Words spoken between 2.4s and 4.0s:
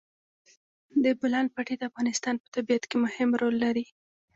په طبیعت کې مهم رول لري.